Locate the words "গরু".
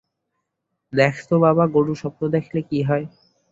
1.67-1.93